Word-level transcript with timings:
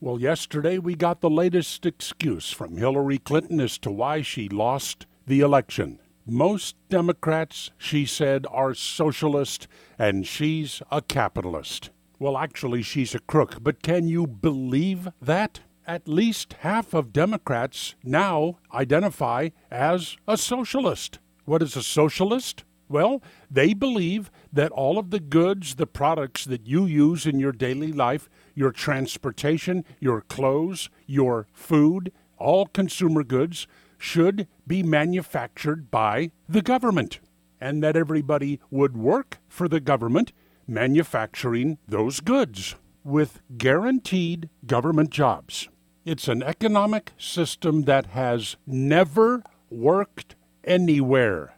Well, 0.00 0.20
yesterday 0.20 0.78
we 0.78 0.94
got 0.94 1.20
the 1.20 1.28
latest 1.28 1.84
excuse 1.84 2.52
from 2.52 2.76
Hillary 2.76 3.18
Clinton 3.18 3.58
as 3.58 3.78
to 3.78 3.90
why 3.90 4.22
she 4.22 4.48
lost 4.48 5.06
the 5.26 5.40
election. 5.40 5.98
Most 6.24 6.76
Democrats, 6.88 7.72
she 7.78 8.06
said, 8.06 8.46
are 8.48 8.74
socialist, 8.74 9.66
and 9.98 10.24
she's 10.24 10.82
a 10.92 11.02
capitalist. 11.02 11.90
Well, 12.20 12.38
actually, 12.38 12.82
she's 12.82 13.12
a 13.12 13.18
crook, 13.18 13.56
but 13.60 13.82
can 13.82 14.06
you 14.06 14.28
believe 14.28 15.08
that? 15.20 15.60
At 15.84 16.06
least 16.06 16.52
half 16.60 16.94
of 16.94 17.12
Democrats 17.12 17.96
now 18.04 18.58
identify 18.72 19.48
as 19.68 20.16
a 20.28 20.36
socialist. 20.36 21.18
What 21.44 21.60
is 21.62 21.74
a 21.74 21.82
socialist? 21.82 22.62
Well, 22.88 23.22
they 23.50 23.74
believe 23.74 24.30
that 24.52 24.72
all 24.72 24.98
of 24.98 25.10
the 25.10 25.20
goods, 25.20 25.74
the 25.74 25.86
products 25.86 26.44
that 26.46 26.66
you 26.66 26.86
use 26.86 27.26
in 27.26 27.38
your 27.38 27.52
daily 27.52 27.92
life, 27.92 28.28
your 28.54 28.72
transportation, 28.72 29.84
your 30.00 30.22
clothes, 30.22 30.88
your 31.06 31.46
food, 31.52 32.12
all 32.38 32.66
consumer 32.66 33.22
goods, 33.22 33.66
should 33.98 34.46
be 34.66 34.82
manufactured 34.82 35.90
by 35.90 36.30
the 36.48 36.62
government, 36.62 37.20
and 37.60 37.82
that 37.82 37.96
everybody 37.96 38.60
would 38.70 38.96
work 38.96 39.38
for 39.48 39.68
the 39.68 39.80
government 39.80 40.32
manufacturing 40.66 41.78
those 41.88 42.20
goods 42.20 42.76
with 43.02 43.40
guaranteed 43.56 44.48
government 44.66 45.10
jobs. 45.10 45.68
It's 46.04 46.28
an 46.28 46.42
economic 46.42 47.12
system 47.18 47.82
that 47.82 48.06
has 48.06 48.56
never 48.66 49.42
worked 49.70 50.36
anywhere. 50.64 51.54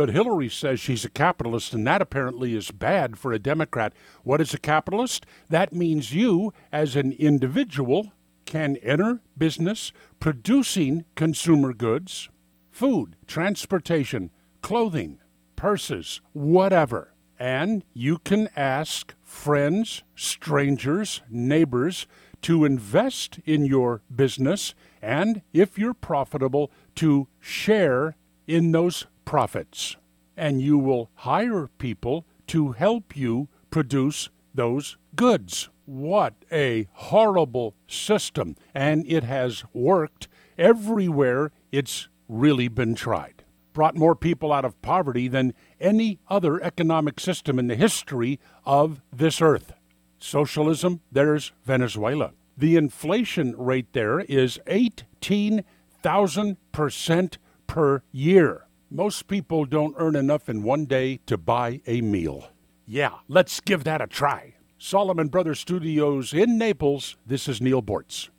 But 0.00 0.08
Hillary 0.08 0.48
says 0.48 0.80
she's 0.80 1.04
a 1.04 1.10
capitalist, 1.10 1.74
and 1.74 1.86
that 1.86 2.00
apparently 2.00 2.54
is 2.54 2.70
bad 2.70 3.18
for 3.18 3.34
a 3.34 3.38
Democrat. 3.38 3.92
What 4.24 4.40
is 4.40 4.54
a 4.54 4.58
capitalist? 4.58 5.26
That 5.50 5.74
means 5.74 6.14
you, 6.14 6.54
as 6.72 6.96
an 6.96 7.12
individual, 7.12 8.10
can 8.46 8.76
enter 8.76 9.20
business 9.36 9.92
producing 10.18 11.04
consumer 11.16 11.74
goods, 11.74 12.30
food, 12.70 13.14
transportation, 13.26 14.30
clothing, 14.62 15.18
purses, 15.54 16.22
whatever. 16.32 17.12
And 17.38 17.84
you 17.92 18.16
can 18.16 18.48
ask 18.56 19.14
friends, 19.22 20.02
strangers, 20.16 21.20
neighbors 21.28 22.06
to 22.40 22.64
invest 22.64 23.38
in 23.44 23.66
your 23.66 24.00
business, 24.10 24.74
and 25.02 25.42
if 25.52 25.78
you're 25.78 25.92
profitable, 25.92 26.70
to 26.94 27.28
share 27.38 28.16
in 28.46 28.72
those 28.72 29.04
profits. 29.30 29.96
And 30.36 30.60
you 30.60 30.76
will 30.76 31.08
hire 31.14 31.68
people 31.78 32.26
to 32.48 32.72
help 32.72 33.16
you 33.16 33.46
produce 33.70 34.28
those 34.52 34.96
goods. 35.14 35.68
What 35.84 36.34
a 36.50 36.88
horrible 36.94 37.76
system. 37.86 38.56
And 38.74 39.06
it 39.06 39.22
has 39.22 39.62
worked 39.72 40.26
everywhere 40.58 41.52
it's 41.70 42.08
really 42.28 42.66
been 42.66 42.96
tried. 42.96 43.44
Brought 43.72 43.94
more 43.94 44.16
people 44.16 44.52
out 44.52 44.64
of 44.64 44.82
poverty 44.82 45.28
than 45.28 45.54
any 45.78 46.18
other 46.26 46.60
economic 46.60 47.20
system 47.20 47.56
in 47.56 47.68
the 47.68 47.76
history 47.76 48.40
of 48.64 49.00
this 49.12 49.40
earth. 49.40 49.74
Socialism, 50.18 51.02
there's 51.12 51.52
Venezuela. 51.64 52.32
The 52.58 52.74
inflation 52.74 53.54
rate 53.56 53.92
there 53.92 54.18
is 54.18 54.58
18,000% 54.66 57.36
per 57.68 58.02
year. 58.10 58.66
Most 58.92 59.28
people 59.28 59.66
don't 59.66 59.94
earn 59.98 60.16
enough 60.16 60.48
in 60.48 60.64
one 60.64 60.84
day 60.84 61.20
to 61.26 61.38
buy 61.38 61.80
a 61.86 62.00
meal. 62.00 62.48
Yeah, 62.86 63.18
let's 63.28 63.60
give 63.60 63.84
that 63.84 64.00
a 64.00 64.08
try. 64.08 64.54
Solomon 64.78 65.28
Brothers 65.28 65.60
Studios 65.60 66.32
in 66.32 66.58
Naples, 66.58 67.16
this 67.24 67.46
is 67.46 67.60
Neal 67.60 67.84
Boortz. 67.84 68.30